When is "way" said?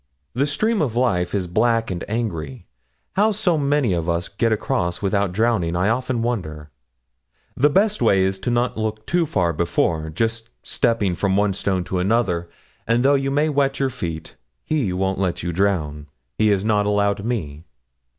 8.01-8.23